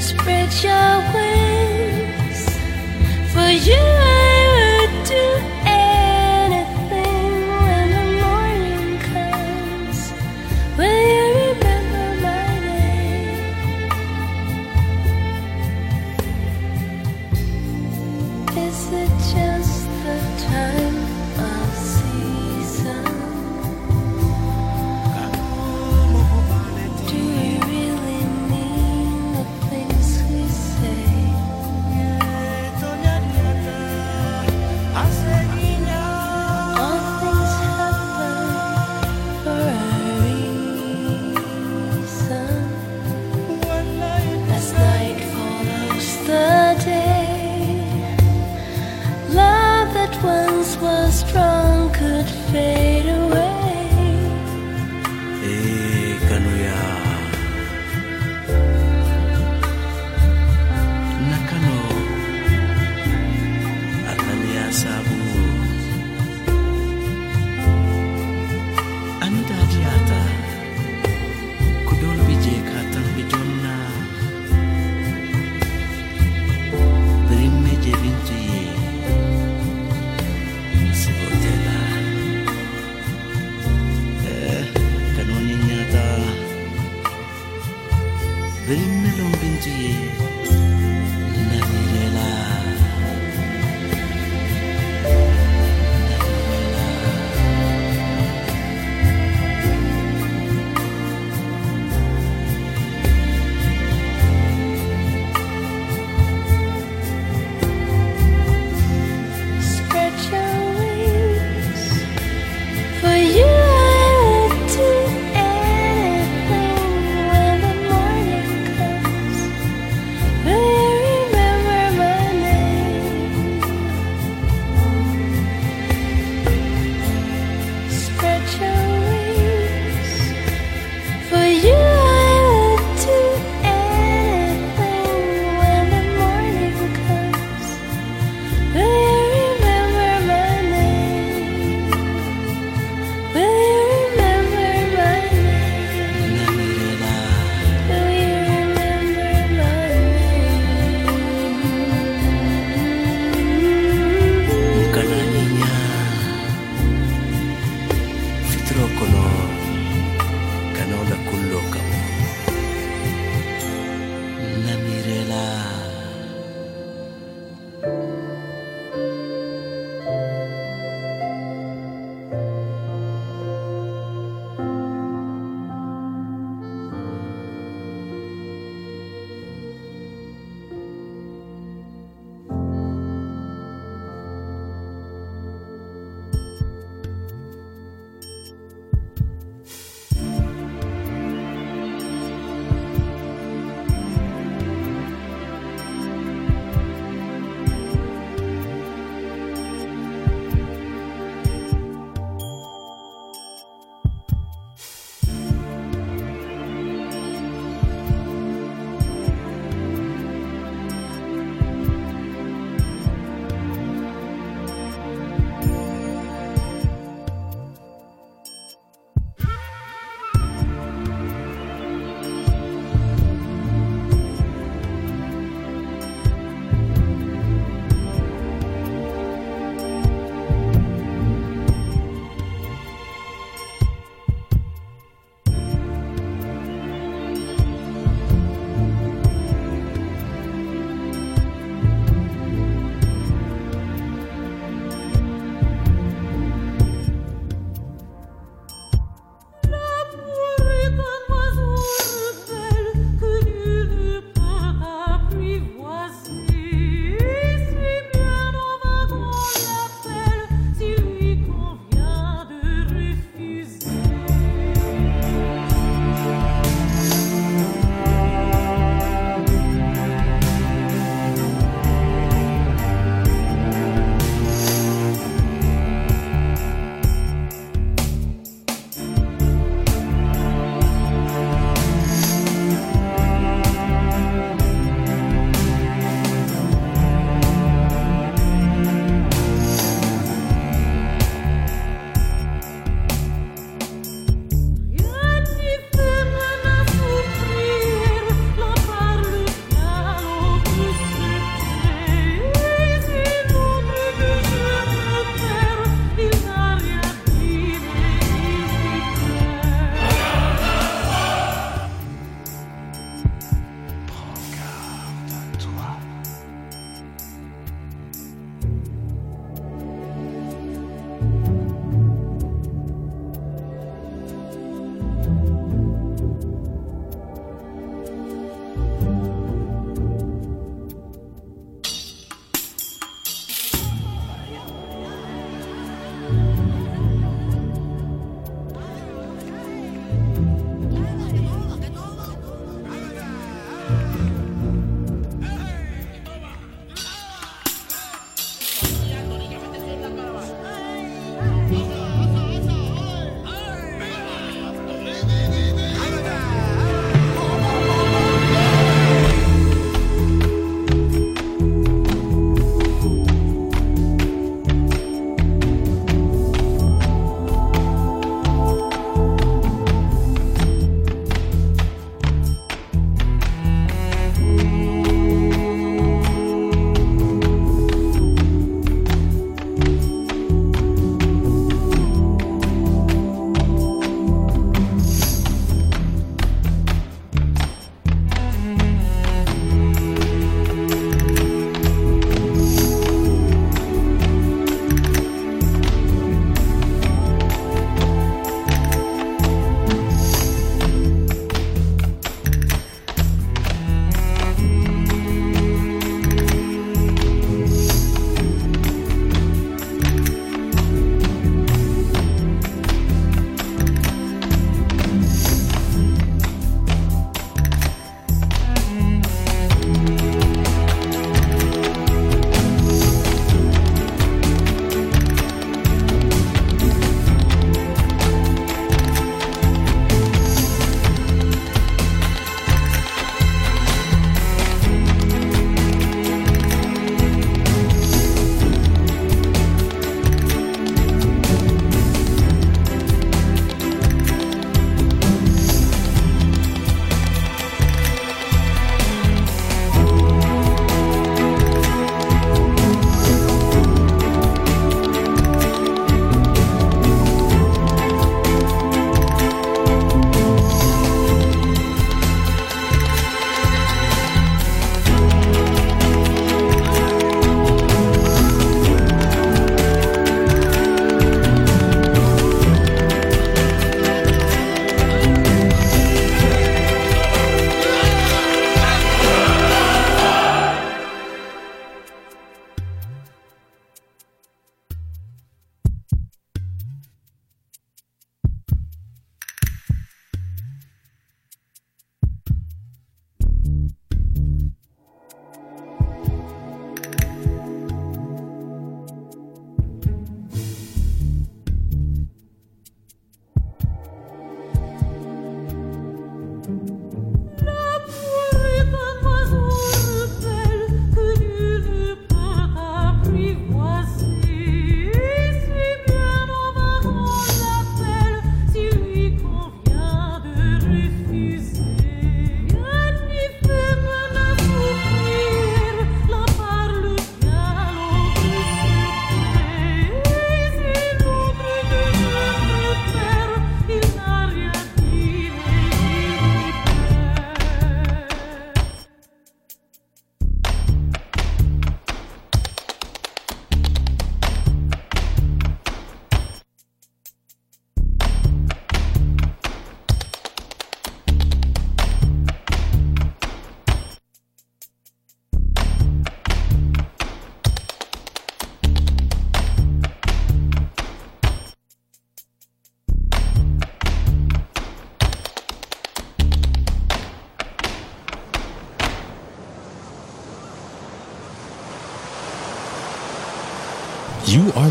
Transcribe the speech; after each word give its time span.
Spread 0.00 0.50
your 0.64 0.98
wings. 1.12 2.58
For 3.34 3.50
you, 3.50 3.99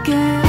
again. 0.00 0.45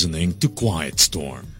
Listening 0.00 0.32
to 0.38 0.48
Quiet 0.48 0.98
Storm. 0.98 1.59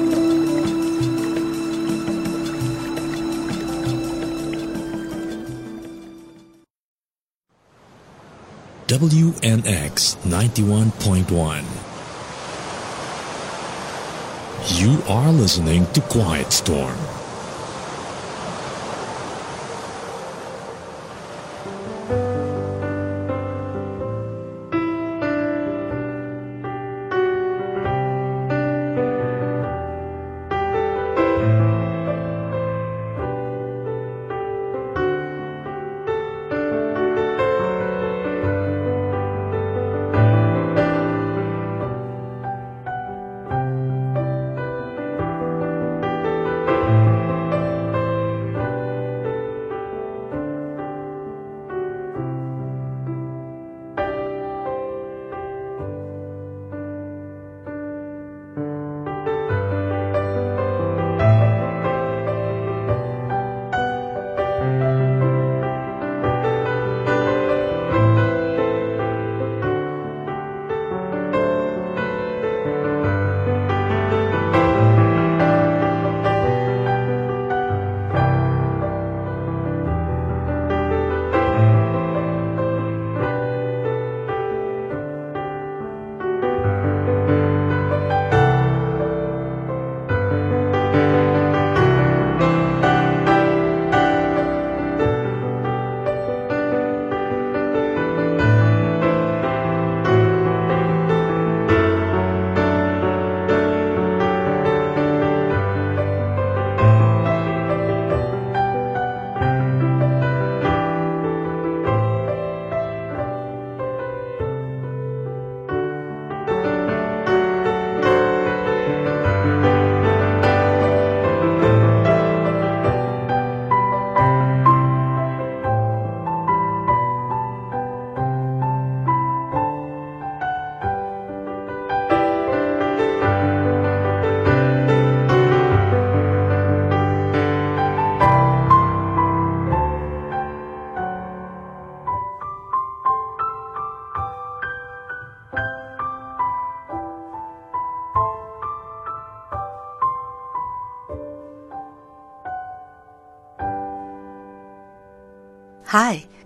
WNX 9.01 10.15
91.1. 10.27 11.65
You 14.79 15.01
are 15.11 15.31
listening 15.31 15.87
to 15.93 16.01
Quiet 16.01 16.53
Storm. 16.53 17.20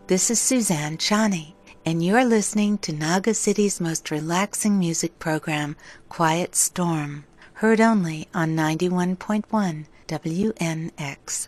This 0.08 0.30
is 0.30 0.40
Suzanne 0.40 1.00
Ciani, 1.00 1.56
and 1.84 2.06
you're 2.06 2.24
listening 2.24 2.78
to 2.80 2.94
Naga 2.94 3.34
City's 3.34 3.82
most 3.82 4.12
relaxing 4.12 4.78
music 4.78 5.18
program, 5.18 5.76
Quiet 6.10 6.54
Storm, 6.54 7.26
heard 7.54 7.82
only 7.82 8.28
on 8.32 8.56
91.1 8.56 9.88
WNX. 10.08 11.48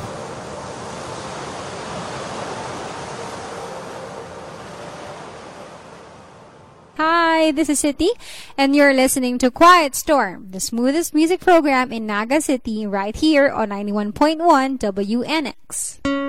Hi, 7.41 7.49
this 7.49 7.69
is 7.69 7.81
Sitti, 7.81 8.09
and 8.55 8.75
you're 8.75 8.93
listening 8.93 9.39
to 9.39 9.49
Quiet 9.49 9.95
Storm, 9.95 10.51
the 10.51 10.59
smoothest 10.59 11.15
music 11.15 11.41
program 11.41 11.91
in 11.91 12.05
Naga 12.05 12.39
City, 12.39 12.85
right 12.85 13.15
here 13.15 13.49
on 13.49 13.69
91.1 13.69 14.77
WNX. 14.77 16.20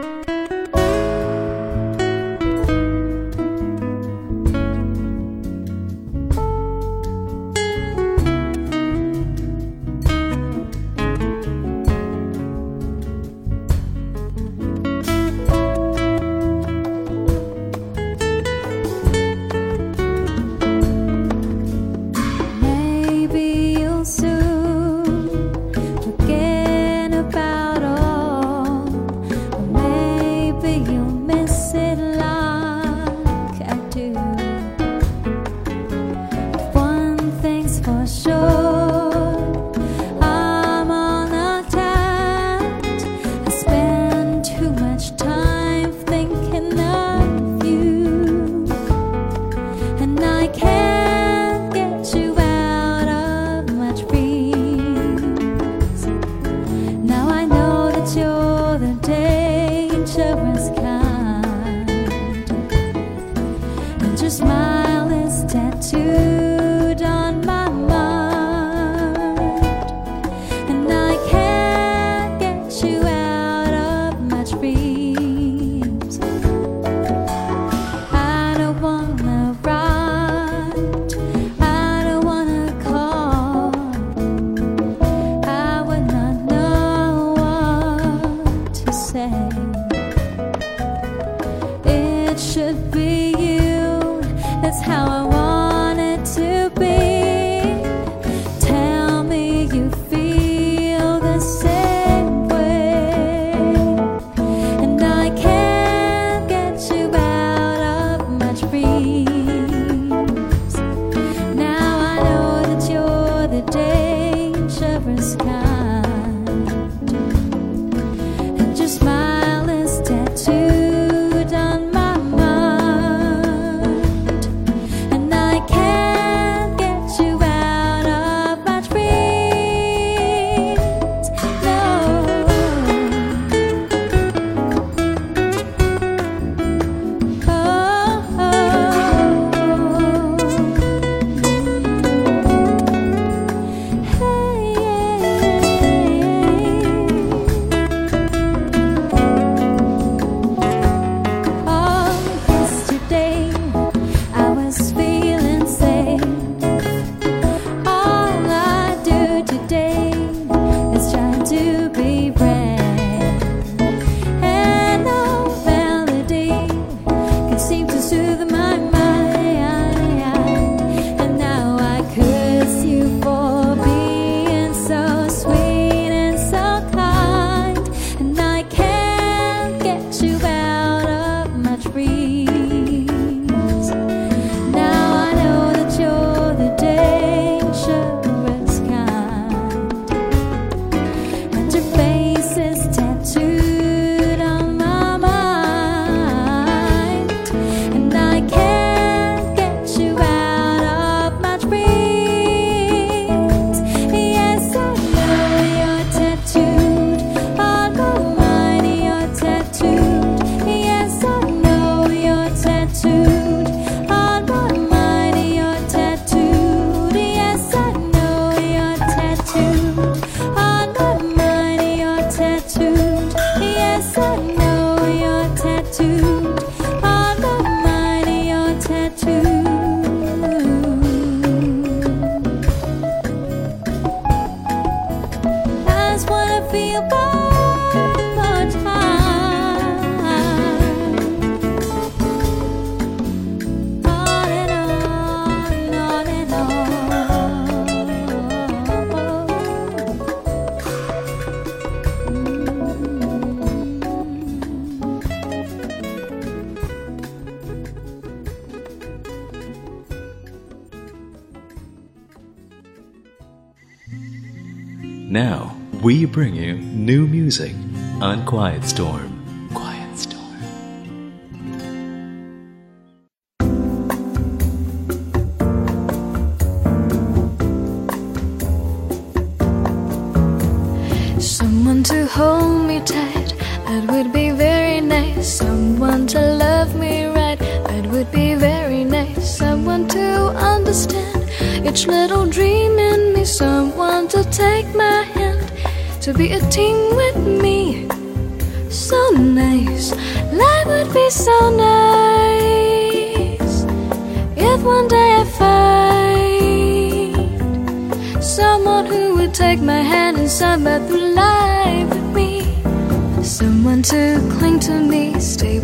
We 266.12 266.26
bring 266.26 266.54
you 266.54 266.74
new 266.74 267.26
music 267.26 267.74
on 268.20 268.44
Quiet 268.44 268.84
Storm. 268.84 269.31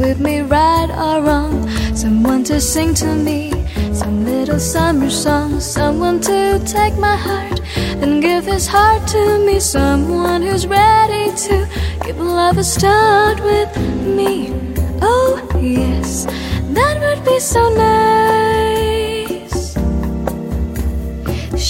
With 0.09 0.21
me, 0.21 0.41
right 0.41 0.91
or 0.91 1.23
wrong. 1.23 1.69
Someone 1.95 2.43
to 2.45 2.61
sing 2.61 2.95
to 2.95 3.15
me, 3.15 3.53
some 3.93 4.25
little 4.25 4.59
summer 4.59 5.11
song. 5.11 5.61
Someone 5.61 6.19
to 6.23 6.59
take 6.65 6.97
my 6.97 7.15
heart 7.15 7.61
and 8.03 8.23
give 8.23 8.47
his 8.47 8.67
heart 8.67 9.07
to 9.09 9.23
me. 9.47 9.61
Someone 9.61 10.41
who's 10.41 10.67
ready 10.67 11.25
to 11.45 11.69
give 12.05 12.19
love 12.19 12.57
a 12.57 12.65
start 12.65 13.39
with 13.51 13.71
me. 14.19 14.33
Oh, 15.03 15.33
yes, 15.61 16.25
that 16.77 16.95
would 17.03 17.23
be 17.27 17.39
so 17.39 17.63
nice. 17.75 19.75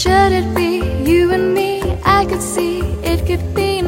Should 0.01 0.33
it 0.41 0.49
be 0.55 0.71
you 1.11 1.33
and 1.33 1.55
me? 1.55 1.73
I 2.05 2.25
could 2.25 2.43
see 2.43 2.79
it 3.03 3.27
could 3.27 3.53
be 3.53 3.83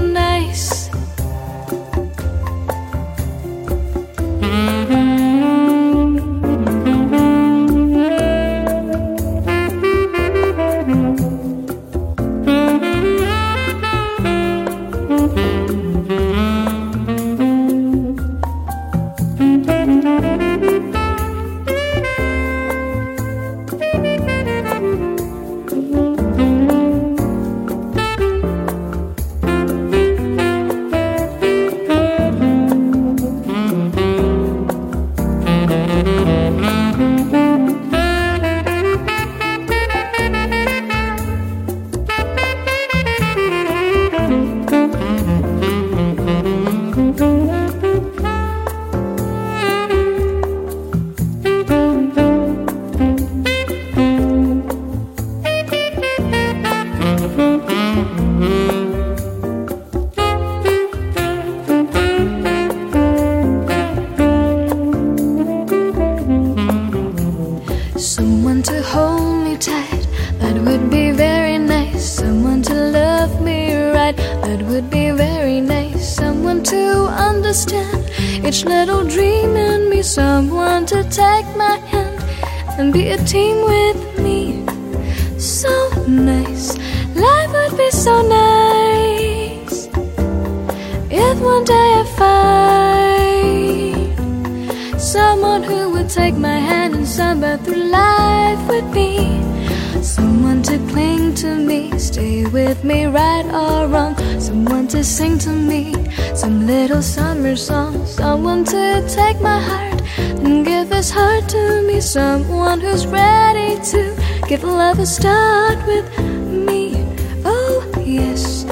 Someone 100.03 100.63
to 100.63 100.79
cling 100.89 101.35
to 101.35 101.57
me, 101.57 101.99
stay 101.99 102.47
with 102.47 102.85
me, 102.85 103.07
right 103.07 103.45
or 103.47 103.89
wrong. 103.89 104.15
Someone 104.41 104.89
to 104.89 105.05
sing 105.05 105.39
to 105.39 105.51
me 105.51 105.95
some 106.35 106.67
little 106.67 107.03
summer 107.03 107.57
song. 107.57 108.07
Someone 108.07 108.65
to 108.65 109.05
take 109.09 109.41
my 109.41 109.61
heart 109.61 110.01
and 110.19 110.65
give 110.65 110.91
his 110.91 111.11
heart 111.11 111.49
to 111.51 111.83
me. 111.83 112.01
Someone 112.01 112.81
who's 112.81 113.07
ready 113.07 113.79
to 113.91 114.17
give 114.49 114.65
love 114.65 114.99
a 114.99 115.07
start 115.07 115.79
with 115.87 116.07
me. 116.19 117.07
Oh, 117.45 117.85
yes, 118.01 118.65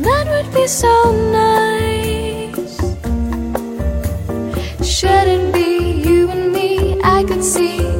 that 0.00 0.26
would 0.28 0.54
be 0.54 0.66
so 0.66 0.92
nice. 1.32 2.76
Should 4.88 5.28
it 5.28 5.52
be 5.52 6.02
you 6.06 6.30
and 6.30 6.52
me? 6.52 7.00
I 7.02 7.24
could 7.24 7.42
see 7.42 7.95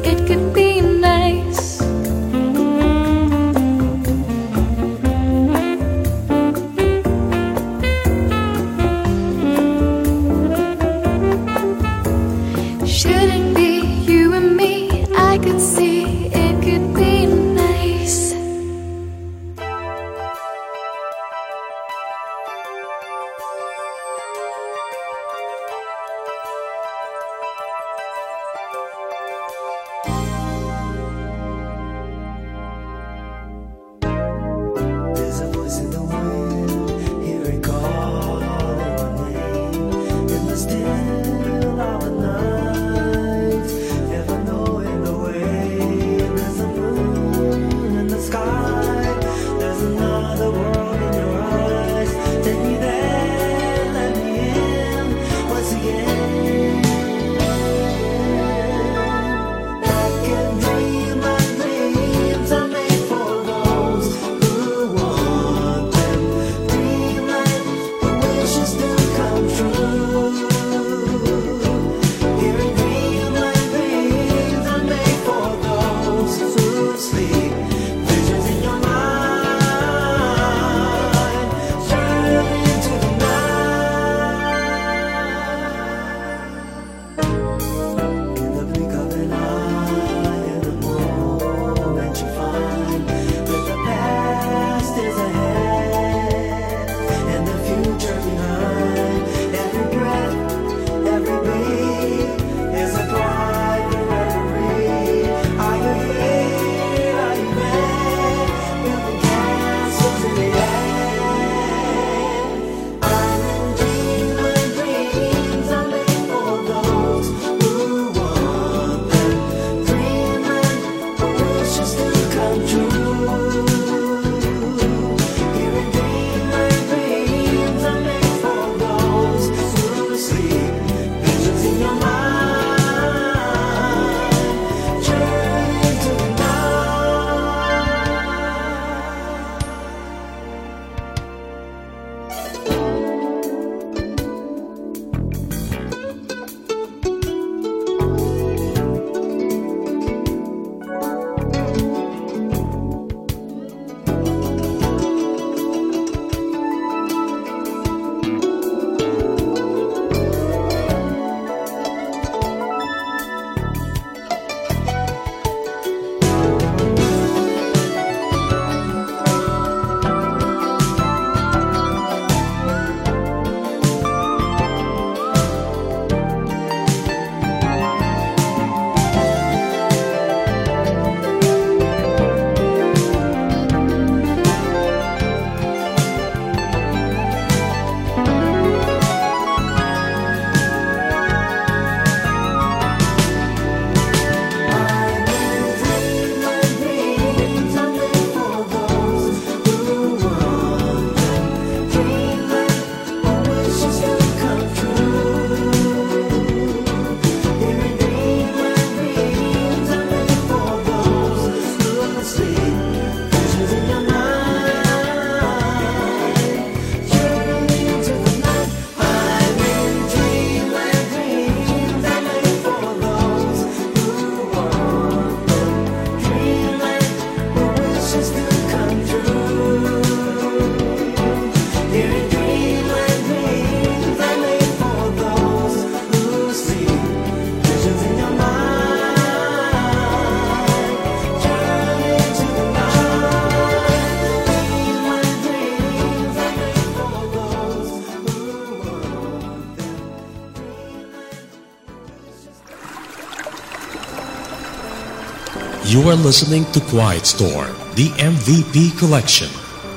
You 256.07 256.13
are 256.13 256.15
listening 256.15 256.63
to 256.71 256.79
Quiet 256.79 257.25
Storm, 257.25 257.75
the 257.95 258.07
MVP 258.15 258.97
collection 258.97 259.49